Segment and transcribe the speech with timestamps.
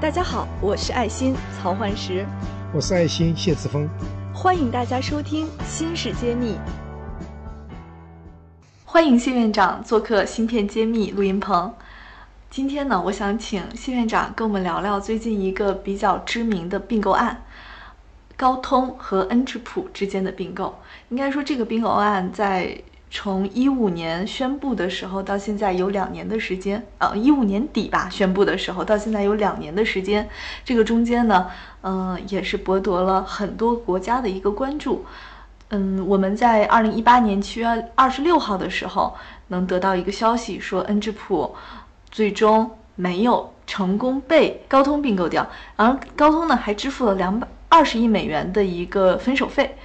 [0.00, 2.24] 大家好，我是爱心曹焕石，
[2.72, 3.86] 我是爱心谢志峰，
[4.32, 6.54] 欢迎大家收听《新事揭秘》。
[8.86, 11.70] 欢迎谢院长做客《芯片揭秘》录音棚。
[12.48, 17.42] 今天呢，我想请谢院长跟我们聊聊最近一个比较知名的并购案——
[18.38, 20.74] 高通和恩智浦之间的并购。
[21.10, 22.74] 应该说，这个并购案在
[23.10, 30.28] 从一五年宣布的时候到现在有两年的时间，呃，一五年底吧宣布的时候到现在有两年的时间。
[30.64, 31.48] 这个中间呢，
[31.82, 35.04] 嗯，也是博得了很多国家的一个关注。
[35.70, 39.16] 嗯，我们在二零一八年七月二十六号的时候
[39.48, 41.54] 能得到一个消息，说恩智浦。
[42.12, 49.76] 最终没有成功被高通并购掉，而高通呢还支付了两百二十亿美元的一个分手费，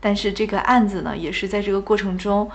[0.00, 2.50] 但是这个案子呢也是在这个过程中，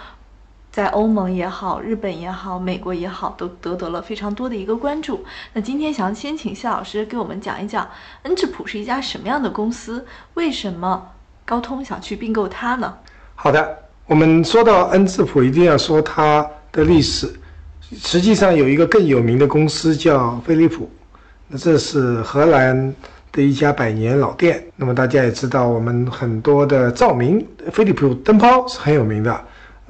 [0.72, 5.26] 在欧盟也好、日本也好、美国也好，都得得了非常多的一个关注。
[5.54, 7.88] 那今天想先请谢老师给我们讲一讲，
[8.23, 10.06] 恩智浦是一家什么样的公司？
[10.36, 11.08] 为什么
[11.44, 12.94] 高通想去并购它呢？
[13.36, 17.33] 好的，我们说到恩智浦，一定要说它的历史。
[17.98, 20.88] 实际上有一个更有名的公司叫飞利浦，
[21.48, 22.94] 那这是荷兰
[23.31, 24.64] 的一家百年老店。
[24.76, 29.44] 那么大家也知道，我们很多的照明，飞利浦灯泡是很有名的，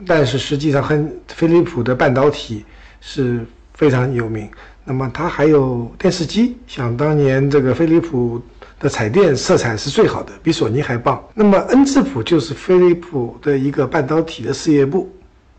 [0.06, 2.66] 但是实际上很飞利浦的半导体
[3.02, 4.50] 是非常有名。
[4.84, 8.42] 那么它还有电视机，想当年这个飞利浦
[8.80, 11.24] 的彩电色彩是最好的，比索尼还棒。
[11.36, 15.08] 那么恩智浦就是飞利浦的一个半导体的事业部。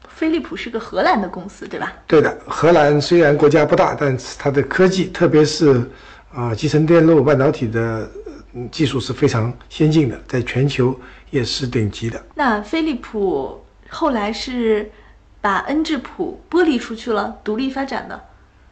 [0.08, 1.92] 飞利浦是个荷兰的公司，对吧？
[2.06, 5.88] 对的，荷兰虽然国家不大，但是它的科技，特别是
[6.34, 8.10] 啊集成电路半导体的
[8.70, 10.98] 技术是非常先进的，在全球
[11.30, 12.20] 也是顶级的。
[12.34, 14.90] 那飞利浦后来是
[15.40, 18.18] 把恩智浦剥离出去了，独立发展的。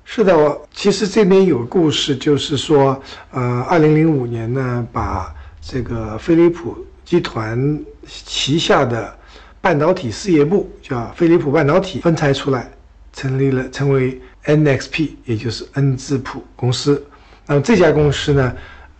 [0.04, 2.98] 是的，我其实这边有个故事，就是说，
[3.32, 6.74] 呃，二零零五年呢，把这个飞利浦
[7.04, 9.14] 集团旗下的。
[9.60, 12.70] 半导体事业部叫飞利浦半导体分拆出来，
[13.12, 17.04] 成立了，成为 NXP，也就是恩智浦公司。
[17.44, 18.54] 那么这家公司呢，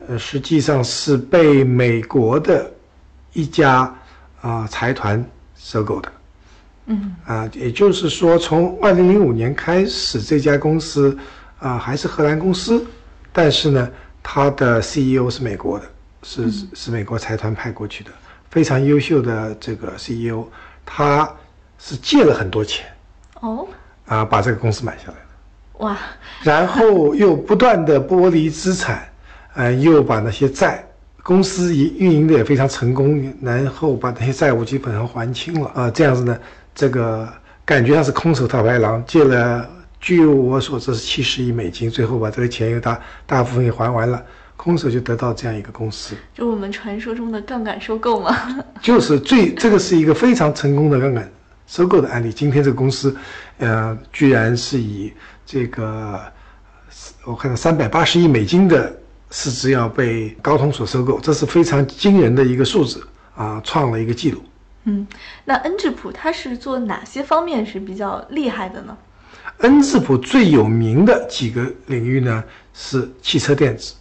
[0.09, 2.69] 呃，实际上是被美国的
[3.33, 3.95] 一家
[4.41, 5.25] 啊财团
[5.69, 6.13] 收购的。
[6.87, 11.17] 嗯，啊，也就是说，从二零零五年开始，这家公司
[11.59, 12.87] 啊还是荷兰公司，
[13.31, 13.91] 但是呢，
[14.23, 15.85] 它的 CEO 是美国的，
[16.23, 18.11] 是是美国财团派过去的。
[18.51, 20.47] 非常优秀的这个 CEO，
[20.87, 21.31] 他
[21.79, 22.87] 是借了很多钱，
[23.41, 23.69] 哦，
[24.07, 25.99] 啊，把这个公司买下来了，哇，
[26.43, 29.07] 然后又不断的剥离资产，
[29.53, 30.83] 呃，又把那些债，
[31.29, 36.35] 公司也运营的也非常成功，然后把那些债务基本上还清了，啊，这样子呢，
[36.75, 37.29] 这个
[37.67, 39.69] 感觉上是空手套白狼，借了，
[40.01, 44.25] 据我所知是七十亿美金，最后把这个钱又大大部分也还完了。
[44.57, 48.35] 空手就得到这样一个公司，就我们传说中的杠杆收购吗？
[48.81, 51.31] 就是最这个是一个非常成功的杠杆
[51.67, 52.33] 收购的案例。
[52.33, 53.15] 今天这个公司，
[53.59, 55.13] 呃，居然是以
[55.45, 56.19] 这个
[57.27, 58.91] 我看到三百八十亿美金的
[59.31, 63.07] 市值要被高通所收购，这是非常惊人的一个数字
[63.37, 64.43] 啊，创了一个记录。
[64.85, 65.07] 嗯，
[65.45, 68.97] 那恩智浦它是做哪些方面是比较厉害的呢？
[69.59, 73.95] 恩智浦最有名的几个领域呢是汽车电子。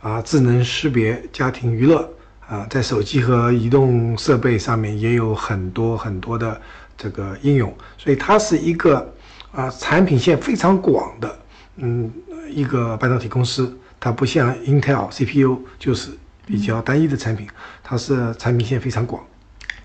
[0.00, 2.08] 啊，智能识别、家庭娱乐
[2.48, 6.60] 啊，在手机和移动设备上面也有很多很多的
[6.96, 9.12] 这个应用，所以它是一个
[9.50, 11.38] 啊产品线非常广的，
[11.78, 12.08] 嗯，
[12.48, 13.76] 一个半导体公司。
[13.98, 16.10] 它不像 Intel CPU 就是
[16.46, 17.48] 比较单一的产品，
[17.82, 19.22] 它是产品线非常广。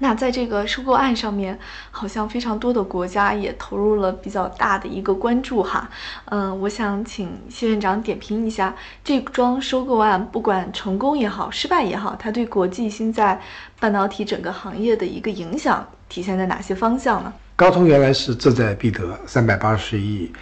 [0.04, 1.60] 那在这个收购案上面，
[1.92, 5.88] 好像非常多的国家也投入了比较大的一个关注哈。
[6.26, 13.40] 嗯，我想请谢院长点评一下这桩收购案，不管成功也好，失败也好，它对国际现在
[13.80, 17.32] 半导体整个行业的一个影响体现在哪些方向呢？
[17.56, 20.34] 高通原来是志在必得，三百八十亿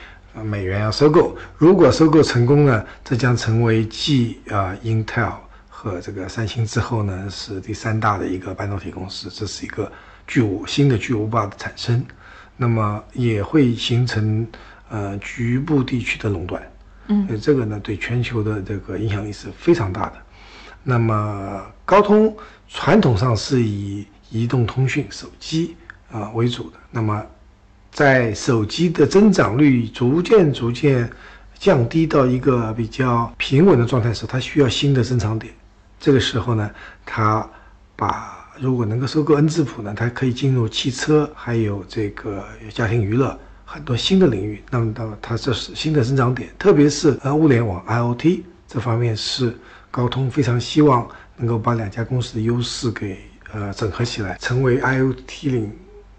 [0.44, 5.34] 美元要收购，如果收购成功呢，这将成为继啊 Intel。
[5.82, 9.90] 和这个三星之后呢，是第三大的一个半导体公司，这是一个
[10.28, 12.06] 巨无新的巨无霸的产生，
[12.58, 14.46] 那么也会形成
[14.90, 16.62] 呃局部地区的垄断，
[17.08, 20.16] 嗯，所以这个呢对全球的这个影响力是非常大的。
[20.84, 22.36] 那么高通
[22.68, 25.78] 传统上是以移动通讯手机
[26.12, 27.26] 啊为主的，那么
[27.92, 31.10] 在手机的增长率逐渐逐渐
[31.58, 35.54] 降低到一个比较平稳的状态时，它需要新的增长点。
[36.00, 36.70] 这个时候呢，
[37.06, 37.48] 它
[37.96, 44.64] 把如果能够收购恩智浦呢，它可以进入汽车，还有这个家庭娱乐很多新的领域。
[44.70, 49.54] 那么到它这是新的增长点，特别是呃物联网 IOT 这方面是
[49.92, 51.06] 高通非常希望
[51.36, 53.18] 能够把两家公司的优势给
[53.52, 55.72] 呃整合起来，成为 IoT 领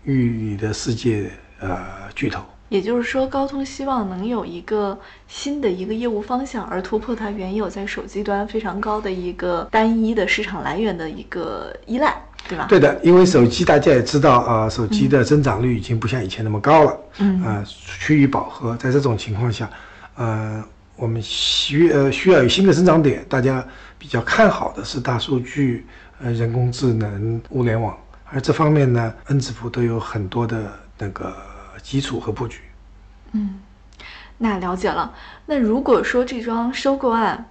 [0.04, 1.78] 域里的世界呃
[2.14, 2.42] 巨头。
[2.68, 4.96] 也就是说，高通希望能有一个
[5.26, 12.66] 新的一个业务方向，而突破它原有在手机端非常高的一个单一的市场来源的一个依赖，对吧？
[12.68, 18.76] 对的，因为手机大家也知道啊、手机的增长率已经不像以前那么高了，嗯啊、趋于饱和。
[18.76, 19.68] 在这种情况下，
[20.14, 20.62] 呃，
[20.94, 23.66] 我们需呃需要有新的增长点，大家
[23.98, 25.84] 比较看好的是大数据、
[26.22, 31.34] 呃人工智能、物联网，而这方面呢，恩智浦都有很多的那个
[31.82, 32.60] 基础和布局。
[33.32, 33.60] 嗯
[34.38, 35.12] 那了解了。
[35.44, 37.46] 那如果说这桩收购案，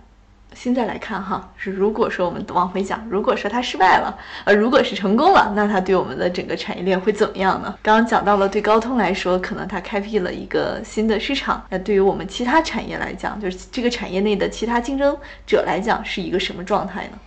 [0.55, 7.77] 现在来看哈，是如果说我们往回讲，如果说它失败了，呃，如果是成功了，那它对我们的整个产业链会怎么样呢？
[7.83, 11.63] 刚刚讲到了，对高通来说，可能它开辟了一个新的市场。
[11.69, 15.15] 那对于我们其他产业来讲，就是这个产业内的其他竞争
[15.45, 17.19] 者来讲，是一个什么状态呢？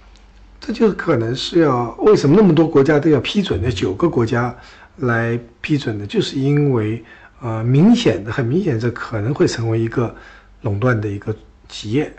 [0.58, 4.54] 这就可能是要为什么那么多国家都要批准的九个国家
[4.96, 7.02] 来批准的，就是因为
[7.40, 10.14] 呃明显的很明显，这可能会成为一个
[10.62, 11.34] 垄断的一个
[11.68, 12.12] 企业，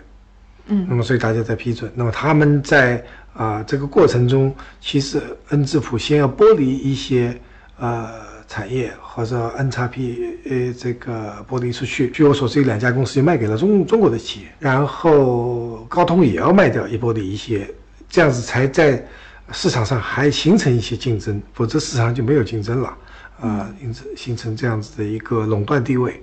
[0.66, 1.90] 嗯那么所以大家在批准。
[1.94, 3.04] 那么他们在
[3.36, 7.36] 啊、这个过程中，其实恩智浦先要剥离一些
[7.80, 8.08] 呃
[8.46, 12.10] 产业或者 N 叉 P 呃这个剥离出去。
[12.10, 17.68] 据我所知，有两家公司就卖给了中中国的企业，然后高通也要卖掉一剥离一些，
[18.08, 19.04] 这样子才在
[19.52, 22.96] 市场上还形成一些竞争，否则市场上就没有竞争了，
[23.40, 26.22] 啊、因此形成这样子的一个垄断地位。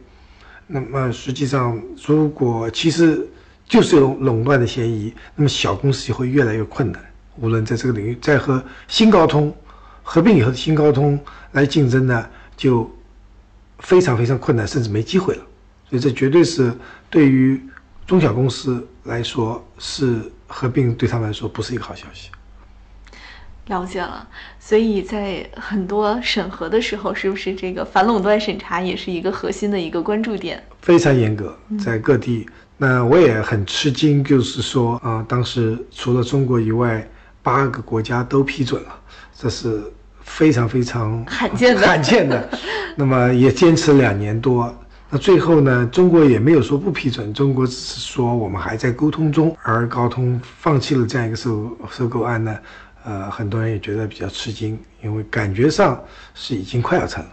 [0.66, 3.28] 那么实际上，如果其实
[3.68, 7.04] 就是有垄断的嫌疑，那么小公司就会越来越困难。
[7.38, 9.56] 无论在这个领域，在和新高通
[10.04, 11.20] 合并以后的新高通
[11.52, 12.28] 来竞争呢，
[12.58, 12.90] 就
[13.80, 15.44] 非常非常困难，甚至没机会了。
[15.90, 16.74] 所以这绝对是
[17.10, 17.62] 对于
[18.08, 22.30] 中小公司来说，是合并对他们来说不是一个好消息。
[23.72, 24.28] 了解了，
[24.60, 30.62] 所以在很多审核的时候，是不是这个反垄断审查也是一个核心的一个关注点？
[30.82, 32.46] 非常严格，在各地。
[32.78, 37.08] 那我也很吃惊，就是说啊、当时除了中国以外，
[37.42, 38.90] 八个国家都批准了，
[39.38, 39.82] 这是
[40.22, 42.50] 非常非常 罕见的罕见的。
[42.98, 44.76] 那么也坚持两年多。
[45.10, 52.58] 那最后呢，中国也没有说不批准，中国只是说我们还在沟通中，而高通放弃了这样一个收收购案呢，
[53.04, 56.02] 呃，很多人也觉得比较吃惊，因为感觉上
[56.34, 57.30] 是已经快要成了。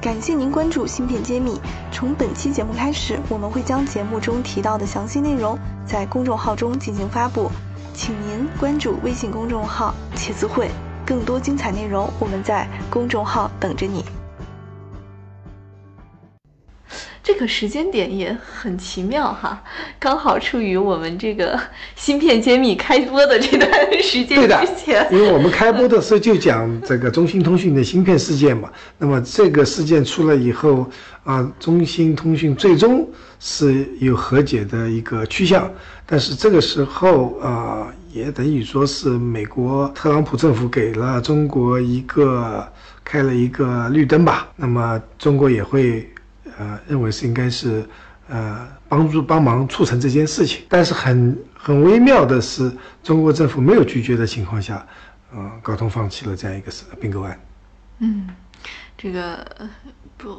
[0.00, 1.52] 感谢您关注《芯片揭秘》。
[1.90, 7.50] 从本期节目开始，我们会将节目中提到的详细内容在公众号中进行发布，
[7.94, 10.70] 请您关注微信公众号“茄子会”，
[11.06, 14.04] 更多精彩内容我们在公众号等着你。
[17.26, 19.60] 这个时间点也很奇妙哈，
[19.98, 21.58] 刚好处于我们这个
[21.96, 23.68] 芯片揭秘开播的这段
[24.00, 25.04] 时间对的之前。
[25.10, 30.88] 因为我们开播的时候就讲这个中兴通讯的芯片事件嘛，那么这个事件出了以后
[31.24, 33.04] 啊，中兴通讯最终
[33.40, 35.68] 是有和解的一个趋向，
[36.06, 42.64] 但是这个时候啊，也等于说是美国特朗普政府给了中国一个
[43.02, 46.08] 开了一个绿灯吧，那么中国也会
[46.58, 47.88] 呃认为是应该是
[48.28, 52.70] 呃帮助帮忙促成这件事情，但是很很微妙的是，
[53.02, 54.86] 中国政府没有拒绝的情况下，
[55.32, 57.40] 呃，高通放弃了这样一个并购案。
[57.98, 58.28] 嗯，
[58.96, 59.46] 这个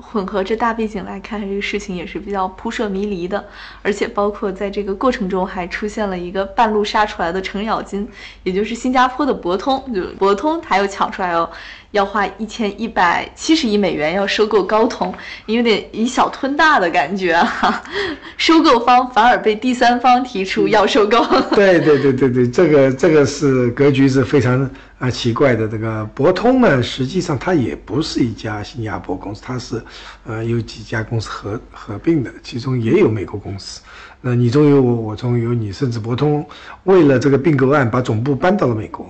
[0.01, 3.46] 混合着大背景来看，这个事情也是比较扑朔迷离的，
[3.84, 8.07] 而且包括在这个过程中还出现了一个半路杀出来的程咬金，
[8.43, 11.50] 也就是新加坡的博通，就博通他又抢出来哦，
[11.91, 15.13] 要花一千一百七十亿美元要收购高通，
[15.46, 17.84] 有点以小吞大的感觉啊，
[18.36, 21.24] 收购方反而被第三方提出要收购。
[21.51, 25.67] 对对对对对，这个这个是格局是非常啊、奇怪的。
[25.67, 29.81] 这个博通呢，实际上它也不是一家新加坡公司，它是
[30.25, 33.81] 呃有几家公司合合并的，其中也有美国公司。
[34.21, 36.45] 那你中有我，我中有你，甚至博通
[36.85, 39.07] 为了这个并购案把总部搬到了美国。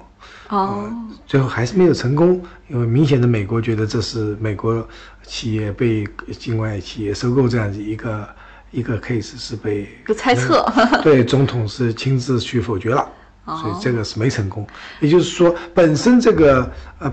[0.50, 0.90] 哦，
[1.26, 4.88] 最后还是没有成功，因为明显的美国觉得这是美国
[5.24, 8.28] 企业被境外企业收购这样子一个
[8.72, 10.66] 一个 case 是被一个猜测。
[11.04, 13.08] 对总统是亲自去否决了，哦
[13.48, 14.68] 所以这个是没成功。
[15.00, 17.12] 也就是说，本身这个呃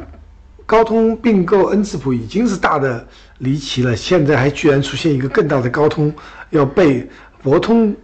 [0.67, 3.07] 高通并购恩智浦已经是大的
[3.39, 6.13] 离奇了，现在还居然出现一个更大的高通
[6.51, 7.09] 要被
[7.43, 7.95] 博通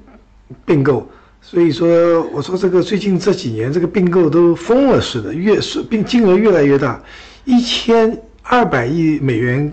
[0.64, 1.08] 并购。
[1.42, 7.02] 所以说，我说这个最近这几年这个并购都疯了似的，越是并金额越来越大，
[7.46, 9.72] 一千二百亿美元，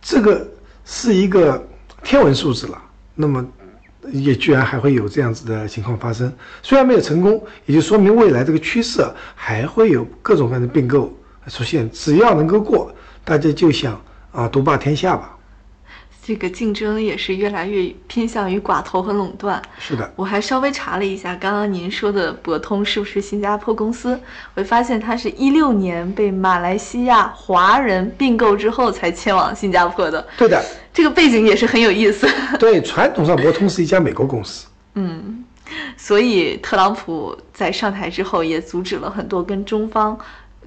[0.00, 0.48] 这个
[0.86, 1.62] 是一个
[2.02, 2.82] 天文数字了。
[3.14, 3.46] 那么
[4.12, 6.32] 也居然还会有这样子的情况发生。
[6.62, 11.12] 虽然没有成功，也就说明未来这个趋势还会有各种各样的并购
[11.48, 11.90] 出现。
[11.90, 12.94] 只要能够过，
[13.24, 14.00] 大家就想
[14.32, 15.33] 啊独霸天下吧。
[16.26, 19.60] 这个竞争也是越来越偏向于寡头和垄断。
[19.78, 24.18] 是的，我还稍微查了一下，刚刚您说的博通是不是新加坡公司？
[24.54, 30.26] 我发现它是一六年被马来西亚华人并购之后才迁往新加坡的。
[30.38, 30.64] 对的，
[30.94, 32.26] 这个背景也是很有意思。
[32.58, 34.66] 对，传统上博通是一家美国公司。
[34.94, 35.44] 嗯，
[35.98, 40.18] 所以特朗普在上台之后也阻止了很多跟中方。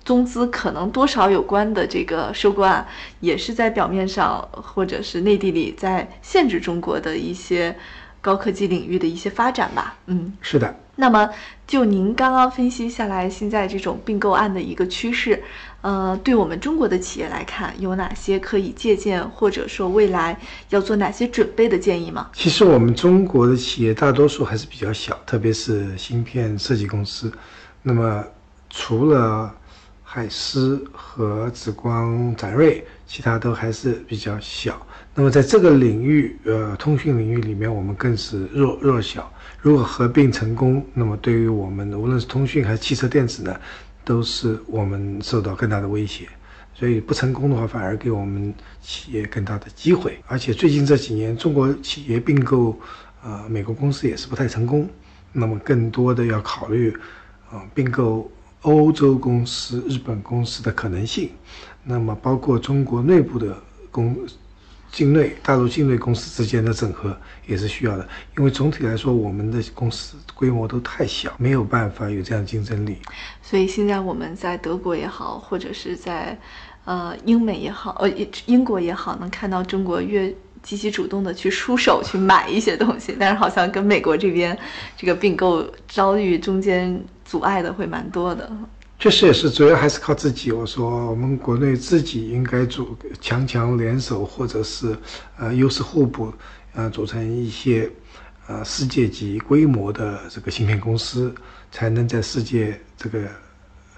[0.07, 2.87] 中资可能多少有关的这个收购案，
[3.19, 7.75] 也是在表面上或者是内地里在限制中国的一些
[8.21, 9.97] 高科技领域的一些发展吧。
[10.05, 10.73] 嗯，是的。
[10.95, 11.29] 那么
[11.67, 15.43] 就您刚刚分析下来，现在这种并购案的一个趋势，
[15.81, 22.29] 呃，对我们中国的企业来看，有哪些可以借鉴，或者说未来要做哪些准备的建议吗？
[22.31, 27.29] 其实我们中国的企业大多数还是比较小，特别是芯片设计公司。
[27.83, 28.23] 那么
[28.69, 29.53] 除了
[30.09, 34.81] 海思和紫光展锐，其他都还是比较小。
[35.13, 39.29] 那么在这个领域，呃，通讯领域里面，我们更是弱弱小。
[39.59, 43.53] 如果合并成功，那么对于我们无论是通讯还是汽车电子呢，
[44.05, 46.25] 都是我们受到更大的威胁。
[46.73, 50.17] 所以不成功的话，反而给我们企业更大的机会。
[50.25, 52.79] 而且最近这几年，中国企业并购，
[53.21, 54.89] 呃，美国公司也是不太成功。
[55.33, 56.95] 那么更多的要考虑，
[57.51, 58.31] 啊，并购。
[58.61, 61.29] 欧洲公司、日本公司的可能性，
[61.83, 63.57] 那么包括中国内部的
[63.91, 64.17] 公
[64.91, 68.07] 境内、大陆境内公司之间的整合也是需要的。
[68.37, 72.97] 因为总体来说，我们的公司规模都太小，没有办法有这样竞争力。
[73.41, 76.37] 所以现在我们在德国也好，或者是在
[76.85, 78.09] 呃英美也好，呃
[78.45, 80.33] 英国也好，能看到中国越
[80.67, 84.57] 积极主动的去出手去买一些东西，但是好像跟美国这边
[84.97, 87.01] 这个并购遭遇中间。
[87.29, 88.49] 阻碍的会蛮多的，
[88.97, 90.49] 确实也是，主要还是靠自己。
[90.49, 94.97] 我说，我们国内自己应该组强强联手，或者是
[95.37, 96.33] 呃优势互补，
[96.73, 97.91] 呃组成一些
[98.47, 101.35] 呃世界级规模的这个芯片公司，
[101.69, 103.19] 才能在世界这个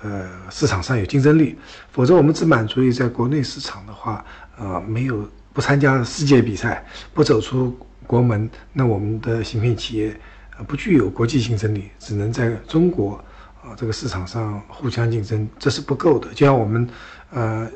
[0.01, 1.55] 呃市场上有竞争力。
[1.91, 4.25] 否则，我们只满足于在国内市场的话，
[4.57, 5.29] 呃没有
[5.59, 6.81] 不参加世界比赛，
[7.13, 10.17] 不走出国门，那我们的芯片企业
[10.55, 10.63] 啊。
[10.65, 13.21] 不具有国际竞争力，只能在中国
[13.61, 16.29] 啊这个市场上互相竞争，这是不够的。
[16.33, 16.87] 就像我们，
[17.31, 17.69] 呃，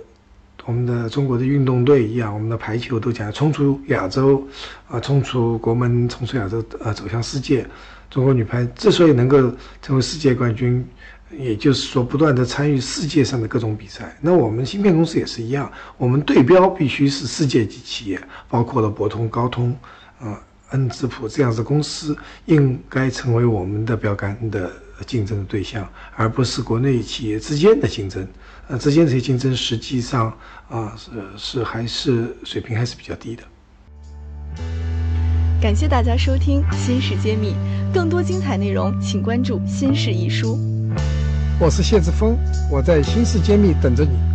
[0.64, 4.42] 我们的中国的运动队一样，我们的排球都讲冲出亚洲，
[4.88, 7.68] 啊，冲出国门，冲出亚洲，呃，走向世界。
[8.10, 10.88] 中国女排之所以能够成为世界冠军，
[11.38, 14.16] 也就是说不断的参与世界上的各种比赛。
[14.22, 19.76] 那我们芯片公司也是一样，我们对标必须是世界级企业，包括了博通、高通，
[20.20, 20.40] 啊。
[20.72, 24.72] 恩智浦这样的公司应该成为我们的标杆的
[25.06, 28.28] 竞争的对象，而不是国内企业之间的竞争。
[28.68, 30.36] 呃，之间这些竞争实际上
[30.70, 33.44] 啊是是还是水平还是比较低的。
[35.62, 37.50] 感谢大家收听《新事揭秘》，
[37.94, 40.56] 更多精彩内容请关注《新事一书》。
[41.64, 42.38] 我是谢志峰，
[42.70, 44.33] 我在《新事揭秘》等着你。